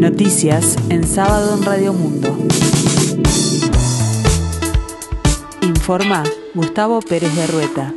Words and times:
Noticias 0.00 0.78
en 0.88 1.06
sábado 1.06 1.58
en 1.58 1.62
Radio 1.62 1.92
Mundo. 1.92 2.34
Informa 5.60 6.24
Gustavo 6.54 7.00
Pérez 7.02 7.36
de 7.36 7.46
Rueta. 7.46 7.94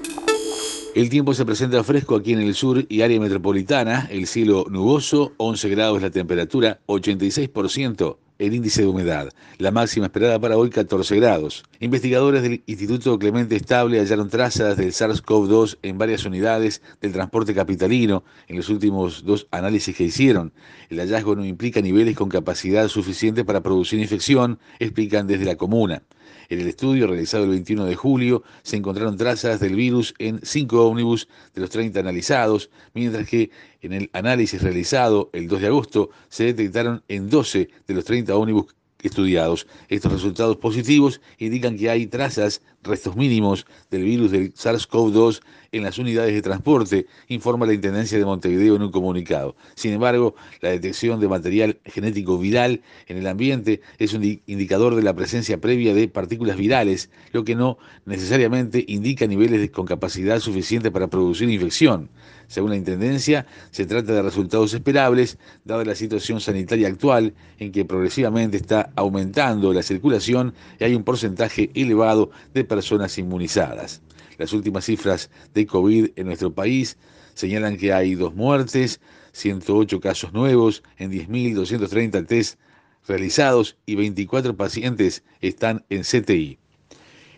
El 0.95 1.09
tiempo 1.09 1.33
se 1.33 1.45
presenta 1.45 1.81
fresco 1.81 2.17
aquí 2.17 2.33
en 2.33 2.41
el 2.41 2.55
sur 2.55 2.85
y 2.89 3.03
área 3.03 3.21
metropolitana, 3.21 4.09
el 4.11 4.27
cielo 4.27 4.65
nuboso, 4.69 5.31
11 5.37 5.69
grados 5.69 6.01
la 6.01 6.09
temperatura, 6.09 6.81
86% 6.87 8.17
el 8.45 8.53
índice 8.53 8.81
de 8.81 8.87
humedad. 8.87 9.29
La 9.57 9.71
máxima 9.71 10.07
esperada 10.07 10.39
para 10.39 10.57
hoy 10.57 10.69
14 10.69 11.15
grados. 11.15 11.63
Investigadores 11.79 12.43
del 12.43 12.61
Instituto 12.65 13.17
Clemente 13.17 13.55
Estable 13.55 13.99
hallaron 13.99 14.29
trazas 14.29 14.75
del 14.75 14.91
SARS-CoV-2 14.91 15.77
en 15.81 15.97
varias 15.97 16.25
unidades 16.25 16.81
del 16.99 17.13
transporte 17.13 17.53
capitalino 17.53 18.23
en 18.47 18.57
los 18.57 18.69
últimos 18.69 19.23
dos 19.23 19.47
análisis 19.51 19.95
que 19.95 20.03
hicieron. 20.03 20.53
El 20.89 20.99
hallazgo 20.99 21.35
no 21.35 21.45
implica 21.45 21.81
niveles 21.81 22.15
con 22.15 22.29
capacidad 22.29 22.87
suficiente 22.89 23.45
para 23.45 23.61
producir 23.61 23.99
infección, 23.99 24.59
explican 24.79 25.25
desde 25.25 25.45
la 25.45 25.55
comuna. 25.55 26.03
En 26.49 26.59
el 26.59 26.67
estudio 26.67 27.07
realizado 27.07 27.43
el 27.43 27.49
21 27.51 27.85
de 27.85 27.95
julio 27.95 28.43
se 28.61 28.77
encontraron 28.77 29.17
trazas 29.17 29.59
del 29.59 29.75
virus 29.75 30.13
en 30.19 30.39
cinco 30.43 30.85
ómnibus 30.85 31.27
de 31.53 31.61
los 31.61 31.69
30 31.69 31.99
analizados, 31.99 32.69
mientras 32.93 33.27
que 33.27 33.49
en 33.81 33.93
el 33.93 34.09
análisis 34.13 34.61
realizado 34.61 35.29
el 35.33 35.47
2 35.47 35.61
de 35.61 35.67
agosto 35.67 36.09
se 36.29 36.45
detectaron 36.45 37.03
en 37.07 37.29
12 37.29 37.69
de 37.87 37.93
los 37.93 38.05
30 38.05 38.35
ómnibus 38.35 38.75
estudiados. 39.03 39.67
Estos 39.89 40.11
resultados 40.11 40.57
positivos 40.57 41.21
indican 41.37 41.77
que 41.77 41.89
hay 41.89 42.07
trazas, 42.07 42.61
restos 42.83 43.15
mínimos 43.15 43.65
del 43.89 44.03
virus 44.03 44.31
del 44.31 44.53
SARS-CoV-2 44.53 45.41
en 45.71 45.83
las 45.83 45.97
unidades 45.97 46.33
de 46.33 46.41
transporte, 46.41 47.07
informa 47.27 47.65
la 47.65 47.73
Intendencia 47.73 48.17
de 48.17 48.25
Montevideo 48.25 48.75
en 48.75 48.83
un 48.83 48.91
comunicado. 48.91 49.55
Sin 49.75 49.93
embargo, 49.93 50.35
la 50.61 50.69
detección 50.69 51.19
de 51.19 51.27
material 51.27 51.79
genético 51.85 52.37
viral 52.37 52.81
en 53.07 53.17
el 53.17 53.27
ambiente 53.27 53.81
es 53.97 54.13
un 54.13 54.23
indicador 54.45 54.95
de 54.95 55.01
la 55.01 55.15
presencia 55.15 55.59
previa 55.59 55.93
de 55.93 56.07
partículas 56.07 56.57
virales, 56.57 57.09
lo 57.31 57.43
que 57.43 57.55
no 57.55 57.77
necesariamente 58.05 58.85
indica 58.87 59.25
niveles 59.25 59.71
con 59.71 59.85
capacidad 59.85 60.39
suficiente 60.39 60.91
para 60.91 61.07
producir 61.07 61.49
infección. 61.49 62.09
Según 62.47 62.71
la 62.71 62.75
Intendencia, 62.75 63.47
se 63.71 63.85
trata 63.85 64.13
de 64.13 64.21
resultados 64.21 64.73
esperables, 64.73 65.39
dada 65.65 65.83
la 65.85 65.95
situación 65.95 66.39
sanitaria 66.39 66.87
actual, 66.87 67.33
en 67.57 67.71
que 67.71 67.85
progresivamente 67.85 68.57
está 68.57 68.91
aumentando 68.95 69.73
la 69.73 69.81
circulación 69.81 70.53
y 70.79 70.83
hay 70.83 70.93
un 70.93 71.03
porcentaje 71.03 71.71
elevado 71.73 72.29
de 72.53 72.63
personas 72.73 73.17
inmunizadas. 73.19 74.01
Las 74.39 74.51
últimas 74.51 74.85
cifras 74.85 75.29
de 75.53 75.67
COVID 75.67 76.09
en 76.15 76.25
nuestro 76.25 76.51
país 76.51 76.97
señalan 77.35 77.77
que 77.77 77.93
hay 77.93 78.15
dos 78.15 78.33
muertes, 78.33 78.99
108 79.33 79.99
casos 79.99 80.33
nuevos 80.33 80.81
en 80.97 81.11
10.230 81.11 82.25
test 82.25 82.59
realizados 83.07 83.77
y 83.85 83.95
24 83.95 84.55
pacientes 84.57 85.23
están 85.41 85.85
en 85.89 86.01
CTI. 86.01 86.57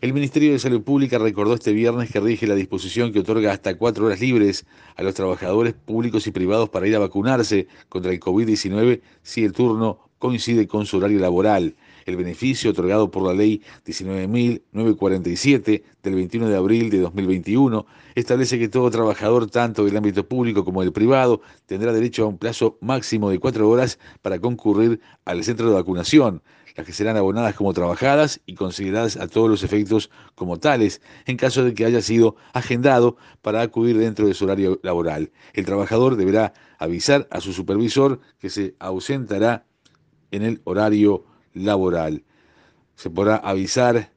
El 0.02 0.14
Ministerio 0.14 0.52
de 0.52 0.60
Salud 0.60 0.84
Pública 0.84 1.18
recordó 1.18 1.56
este 1.56 1.74
viernes 1.74 2.12
que 2.12 2.20
rige 2.20 2.48
la 2.48 2.56
disposición 2.56 3.12
que 3.12 3.20
otorga 3.20 3.52
hasta 3.52 3.78
cuatro 3.78 4.06
horas 4.06 4.22
libres 4.22 4.66
a 4.96 5.04
los 5.04 5.16
trabajadores 5.16 5.74
públicos 5.74 6.28
y 6.28 6.32
privados 6.32 6.70
para 6.70 6.88
ir 6.88 6.96
a 6.96 7.00
vacunarse 7.00 7.68
contra 7.90 8.12
el 8.12 8.20
COVID-19 8.20 9.02
si 9.24 9.44
el 9.44 9.52
turno 9.52 10.00
coincide 10.20 10.68
con 10.68 10.86
su 10.86 10.98
horario 10.98 11.20
laboral. 11.20 11.76
El 12.06 12.18
beneficio 12.18 12.72
otorgado 12.72 13.10
por 13.10 13.24
la 13.24 13.34
ley 13.34 13.62
19.947 13.86 15.84
del 16.04 16.16
21 16.16 16.48
de 16.50 16.56
abril 16.56 16.90
de 16.92 17.00
2021 17.00 17.86
establece 18.14 18.60
que 18.60 18.70
todo 18.70 18.92
trabajador, 18.92 19.50
tanto 19.50 19.84
del 19.84 19.98
ámbito 19.98 20.28
público 20.28 20.64
como 20.64 20.82
del 20.82 20.94
privado, 20.94 21.42
tendrá 21.66 21.92
derecho 21.92 22.24
a 22.24 22.28
un 22.28 22.38
plazo 22.38 22.78
máximo 22.80 23.32
de 23.32 23.40
cuatro 23.40 23.68
horas 23.70 23.98
para 24.22 24.40
concurrir 24.40 25.02
al 25.26 25.44
centro 25.44 25.68
de 25.68 25.74
vacunación 25.74 26.44
las 26.76 26.86
que 26.86 26.94
serán 26.94 27.18
abonadas 27.18 27.56
como 27.56 27.74
trabajadas 27.74 28.42
y 28.46 28.56
consideradas 28.56 29.18
a 29.18 29.28
todos 29.28 29.50
los 29.50 29.64
efectos 29.64 30.12
como 30.36 30.60
tales, 30.60 31.02
en 31.26 31.38
caso 31.38 31.64
de 31.64 31.74
que 31.74 31.86
haya 31.86 32.02
sido 32.02 32.36
agendado 32.54 33.18
para 33.42 33.62
acudir 33.62 33.98
dentro 33.98 34.28
de 34.28 34.34
su 34.34 34.46
horario 34.46 34.80
laboral. 34.84 35.32
El 35.54 35.66
trabajador 35.66 36.18
deberá 36.18 36.54
avisar 36.78 37.28
a 37.32 37.40
su 37.40 37.54
supervisor 37.54 38.20
que 38.40 38.50
se 38.50 38.76
ausentará 38.80 39.66
en 40.32 40.44
el 40.44 40.62
horario 40.66 41.26
laboral. 41.56 42.24
Se 42.96 43.10
podrá 43.10 43.38
avisar 43.38 44.12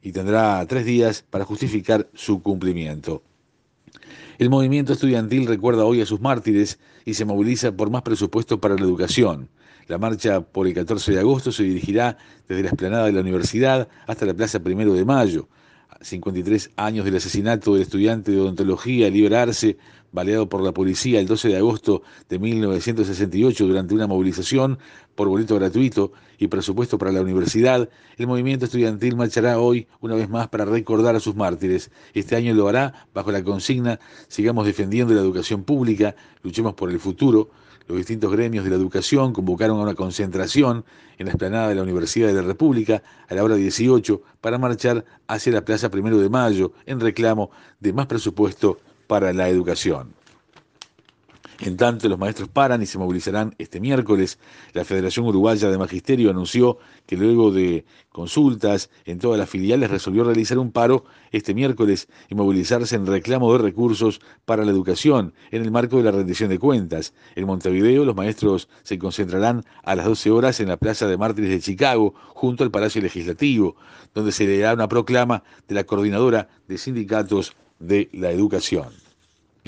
y 0.00 0.12
tendrá 0.12 0.64
tres 0.66 0.84
días 0.84 1.24
para 1.28 1.44
justificar 1.44 2.08
su 2.14 2.40
cumplimiento. 2.42 3.22
El 4.38 4.50
movimiento 4.50 4.92
estudiantil 4.92 5.46
recuerda 5.46 5.84
hoy 5.84 6.00
a 6.00 6.06
sus 6.06 6.20
mártires 6.20 6.78
y 7.04 7.14
se 7.14 7.24
moviliza 7.24 7.72
por 7.72 7.90
más 7.90 8.02
presupuesto 8.02 8.60
para 8.60 8.76
la 8.76 8.82
educación. 8.82 9.48
La 9.88 9.98
marcha 9.98 10.42
por 10.42 10.68
el 10.68 10.74
14 10.74 11.12
de 11.12 11.18
agosto 11.18 11.50
se 11.50 11.64
dirigirá 11.64 12.16
desde 12.46 12.62
la 12.62 12.68
explanada 12.68 13.06
de 13.06 13.12
la 13.12 13.22
universidad 13.22 13.88
hasta 14.06 14.26
la 14.26 14.34
plaza 14.34 14.60
Primero 14.60 14.92
de 14.92 15.04
Mayo. 15.04 15.48
53 16.00 16.70
años 16.76 17.04
del 17.04 17.16
asesinato 17.16 17.74
del 17.74 17.82
estudiante 17.82 18.30
de 18.30 18.40
odontología 18.40 19.10
Liberarse, 19.10 19.76
baleado 20.12 20.48
por 20.48 20.62
la 20.62 20.72
policía 20.72 21.20
el 21.20 21.26
12 21.26 21.48
de 21.48 21.56
agosto 21.56 22.02
de 22.28 22.38
1968 22.38 23.66
durante 23.66 23.94
una 23.94 24.06
movilización 24.06 24.78
por 25.14 25.28
boleto 25.28 25.56
gratuito 25.56 26.12
y 26.38 26.46
presupuesto 26.46 26.98
para 26.98 27.12
la 27.12 27.20
universidad, 27.20 27.88
el 28.16 28.26
movimiento 28.26 28.64
estudiantil 28.64 29.16
marchará 29.16 29.58
hoy 29.58 29.88
una 30.00 30.14
vez 30.14 30.28
más 30.28 30.48
para 30.48 30.64
recordar 30.64 31.16
a 31.16 31.20
sus 31.20 31.34
mártires. 31.34 31.90
Este 32.14 32.36
año 32.36 32.54
lo 32.54 32.68
hará 32.68 33.08
bajo 33.12 33.32
la 33.32 33.42
consigna 33.42 33.98
Sigamos 34.28 34.66
defendiendo 34.66 35.14
la 35.14 35.20
educación 35.20 35.64
pública, 35.64 36.14
luchemos 36.42 36.74
por 36.74 36.90
el 36.90 37.00
futuro, 37.00 37.50
los 37.88 37.96
distintos 37.96 38.30
gremios 38.30 38.64
de 38.64 38.70
la 38.70 38.76
educación 38.76 39.32
convocaron 39.32 39.80
a 39.80 39.82
una 39.82 39.94
concentración 39.94 40.84
en 41.16 41.26
la 41.26 41.32
explanada 41.32 41.68
de 41.68 41.74
la 41.74 41.82
Universidad 41.82 42.28
de 42.28 42.34
la 42.34 42.42
República 42.42 43.02
a 43.28 43.34
la 43.34 43.42
hora 43.42 43.56
18 43.56 44.22
para 44.40 44.58
marchar 44.58 45.04
hacia 45.26 45.52
la 45.52 45.64
Plaza 45.64 45.90
Primero 45.90 46.18
de 46.18 46.28
Mayo 46.28 46.72
en 46.84 47.00
reclamo 47.00 47.50
de 47.80 47.94
más 47.94 48.06
presupuesto 48.06 48.78
para 49.06 49.32
la 49.32 49.48
educación. 49.48 50.17
En 51.60 51.76
tanto, 51.76 52.08
los 52.08 52.20
maestros 52.20 52.48
paran 52.48 52.82
y 52.82 52.86
se 52.86 52.98
movilizarán 52.98 53.52
este 53.58 53.80
miércoles. 53.80 54.38
La 54.74 54.84
Federación 54.84 55.26
Uruguaya 55.26 55.68
de 55.68 55.76
Magisterio 55.76 56.30
anunció 56.30 56.78
que 57.04 57.16
luego 57.16 57.50
de 57.50 57.84
consultas 58.10 58.90
en 59.04 59.18
todas 59.18 59.40
las 59.40 59.50
filiales 59.50 59.90
resolvió 59.90 60.22
realizar 60.22 60.58
un 60.58 60.70
paro 60.70 61.04
este 61.32 61.54
miércoles 61.54 62.08
y 62.28 62.36
movilizarse 62.36 62.94
en 62.94 63.06
reclamo 63.06 63.52
de 63.52 63.58
recursos 63.58 64.20
para 64.44 64.64
la 64.64 64.70
educación 64.70 65.34
en 65.50 65.62
el 65.62 65.72
marco 65.72 65.96
de 65.96 66.04
la 66.04 66.12
rendición 66.12 66.48
de 66.48 66.60
cuentas. 66.60 67.12
En 67.34 67.46
Montevideo, 67.46 68.04
los 68.04 68.14
maestros 68.14 68.68
se 68.84 68.96
concentrarán 68.96 69.64
a 69.82 69.96
las 69.96 70.06
12 70.06 70.30
horas 70.30 70.60
en 70.60 70.68
la 70.68 70.76
Plaza 70.76 71.08
de 71.08 71.16
Mártires 71.16 71.50
de 71.50 71.60
Chicago, 71.60 72.14
junto 72.34 72.62
al 72.62 72.70
Palacio 72.70 73.02
Legislativo, 73.02 73.74
donde 74.14 74.30
se 74.30 74.46
leerá 74.46 74.74
una 74.74 74.88
proclama 74.88 75.42
de 75.66 75.74
la 75.74 75.82
coordinadora 75.82 76.48
de 76.68 76.78
sindicatos 76.78 77.56
de 77.80 78.08
la 78.12 78.30
educación. 78.30 79.07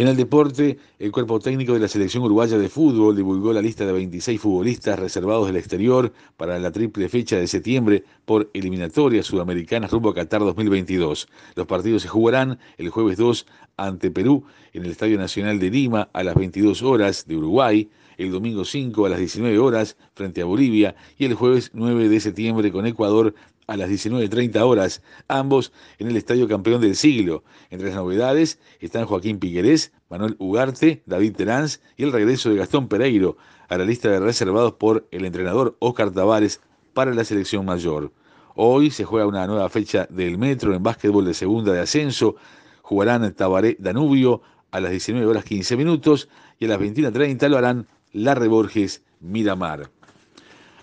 En 0.01 0.09
el 0.09 0.17
deporte, 0.17 0.79
el 0.99 1.13
cuerpo 1.13 1.41
técnico 1.41 1.75
de 1.75 1.79
la 1.79 1.87
selección 1.87 2.23
uruguaya 2.23 2.57
de 2.57 2.71
fútbol 2.71 3.15
divulgó 3.15 3.53
la 3.53 3.61
lista 3.61 3.85
de 3.85 3.93
26 3.93 4.41
futbolistas 4.41 4.99
reservados 4.99 5.47
del 5.47 5.57
exterior 5.57 6.11
para 6.39 6.59
la 6.59 6.73
triple 6.73 7.11
fecha 7.11 7.37
de 7.37 7.47
septiembre 7.47 8.05
por 8.25 8.49
eliminatorias 8.55 9.27
sudamericanas 9.27 9.91
rumbo 9.91 10.09
a 10.09 10.15
Qatar 10.15 10.41
2022. 10.41 11.29
Los 11.55 11.67
partidos 11.67 12.01
se 12.01 12.09
jugarán 12.09 12.59
el 12.79 12.89
jueves 12.89 13.19
2 13.19 13.47
ante 13.77 14.11
Perú 14.11 14.43
en 14.73 14.87
el 14.87 14.93
Estadio 14.93 15.19
Nacional 15.19 15.59
de 15.59 15.69
Lima 15.69 16.09
a 16.15 16.25
las 16.25 16.35
22 16.35 16.83
horas 16.83 17.27
de 17.27 17.37
Uruguay, 17.37 17.91
el 18.17 18.33
domingo 18.33 18.65
5 18.65 19.05
a 19.05 19.11
las 19.11 19.19
19 19.19 19.59
horas 19.59 19.99
frente 20.15 20.41
a 20.41 20.47
Bolivia 20.47 20.97
y 21.19 21.27
el 21.27 21.35
jueves 21.35 21.73
9 21.75 22.09
de 22.09 22.21
septiembre 22.21 22.73
con 22.73 22.87
Ecuador 22.87 23.35
a 23.71 23.77
las 23.77 23.89
19.30 23.89 24.61
horas, 24.63 25.01
ambos 25.29 25.73
en 26.01 26.09
el 26.09 26.17
Estadio 26.17 26.49
Campeón 26.49 26.81
del 26.81 26.97
Siglo. 26.97 27.45
Entre 27.71 27.87
las 27.87 27.97
novedades 27.97 28.59
están 28.81 29.07
Joaquín 29.07 29.39
Piquerés, 29.39 29.93
Manuel 30.09 30.35
Ugarte, 30.41 31.05
David 31.07 31.37
Terán 31.37 31.69
y 31.97 32.03
el 32.03 32.11
regreso 32.11 32.51
de 32.51 32.57
Gastón 32.57 32.89
Pereiro 32.89 33.37
a 33.69 33.79
la 33.79 33.85
lista 33.85 34.11
de 34.11 34.19
reservados 34.19 34.73
por 34.73 35.07
el 35.13 35.25
entrenador 35.25 35.77
Oscar 35.79 36.11
Tavares 36.11 36.61
para 36.95 37.15
la 37.15 37.23
selección 37.23 37.65
mayor. 37.65 38.13
Hoy 38.57 38.91
se 38.91 39.05
juega 39.05 39.29
una 39.29 39.47
nueva 39.47 39.69
fecha 39.69 40.09
del 40.11 40.37
Metro 40.37 40.75
en 40.75 40.83
básquetbol 40.83 41.25
de 41.25 41.35
segunda 41.35 41.73
de 41.73 41.79
ascenso. 41.79 42.35
Jugarán 42.83 43.33
Tabaré 43.35 43.77
Danubio 43.79 44.43
a 44.73 44.81
las 44.81 44.91
19 44.91 45.25
horas 45.29 45.45
15 45.45 45.77
minutos 45.77 46.29
y 46.59 46.65
a 46.65 46.69
las 46.71 46.81
21.30 46.81 47.49
lo 47.49 47.59
harán 47.59 47.87
Larre 48.11 48.49
Borges 48.49 49.05
Miramar. 49.21 49.93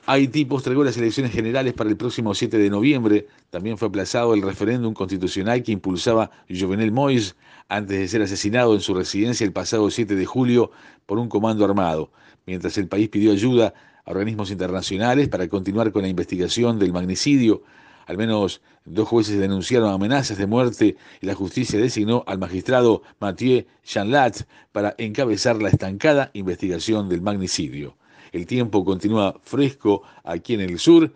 Haití 0.09 0.45
postergó 0.45 0.85
las 0.85 0.95
elecciones 0.95 1.33
generales 1.33 1.73
para 1.73 1.89
el 1.89 1.97
próximo 1.97 2.33
7 2.33 2.57
de 2.57 2.69
noviembre. 2.69 3.27
También 3.49 3.77
fue 3.77 3.89
aplazado 3.89 4.33
el 4.33 4.41
referéndum 4.41 4.93
constitucional 4.93 5.61
que 5.63 5.73
impulsaba 5.73 6.31
Jovenel 6.49 6.93
Moïse 6.93 7.35
antes 7.67 7.99
de 7.99 8.07
ser 8.07 8.21
asesinado 8.21 8.73
en 8.73 8.79
su 8.79 8.93
residencia 8.93 9.43
el 9.43 9.51
pasado 9.51 9.91
7 9.91 10.15
de 10.15 10.25
julio 10.25 10.71
por 11.05 11.19
un 11.19 11.27
comando 11.27 11.65
armado, 11.65 12.09
mientras 12.45 12.77
el 12.77 12.87
país 12.87 13.09
pidió 13.09 13.33
ayuda 13.33 13.73
a 14.05 14.11
organismos 14.11 14.49
internacionales 14.49 15.27
para 15.27 15.49
continuar 15.49 15.91
con 15.91 16.03
la 16.03 16.07
investigación 16.07 16.79
del 16.79 16.93
magnicidio. 16.93 17.63
Al 18.05 18.15
menos 18.15 18.61
dos 18.85 19.09
jueces 19.09 19.37
denunciaron 19.37 19.91
amenazas 19.91 20.37
de 20.37 20.47
muerte 20.47 20.95
y 21.19 21.25
la 21.25 21.35
justicia 21.35 21.81
designó 21.81 22.23
al 22.27 22.39
magistrado 22.39 23.01
Mathieu 23.19 23.65
Chanlat 23.83 24.43
para 24.71 24.95
encabezar 24.99 25.61
la 25.61 25.67
estancada 25.67 26.31
investigación 26.33 27.09
del 27.09 27.21
magnicidio. 27.21 27.97
El 28.37 28.45
tiempo 28.45 28.85
continúa 28.85 29.35
fresco 29.41 30.03
aquí 30.23 30.53
en 30.53 30.61
el 30.61 30.77
sur, 30.77 31.11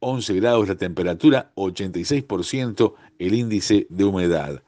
11 0.00 0.34
grados 0.34 0.66
la 0.66 0.74
temperatura, 0.74 1.52
86% 1.54 2.94
el 3.20 3.34
índice 3.34 3.86
de 3.88 4.04
humedad. 4.04 4.60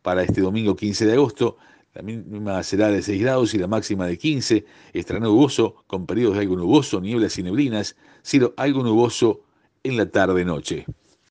Para 0.00 0.22
este 0.22 0.40
domingo 0.40 0.74
15 0.74 1.04
de 1.04 1.12
agosto, 1.12 1.58
la 1.92 2.00
mínima 2.00 2.62
será 2.62 2.88
de 2.88 3.02
6 3.02 3.20
grados 3.20 3.52
y 3.52 3.58
la 3.58 3.66
máxima 3.66 4.06
de 4.06 4.16
15. 4.16 4.64
Estará 4.94 5.20
nuboso, 5.20 5.84
con 5.86 6.06
periodos 6.06 6.36
de 6.36 6.44
algo 6.44 6.56
nuboso, 6.56 6.98
nieblas 6.98 7.36
y 7.36 7.42
neblinas, 7.42 7.94
cielo 8.22 8.54
algo 8.56 8.82
nuboso 8.82 9.42
en 9.82 9.98
la 9.98 10.10
tarde-noche. 10.10 10.86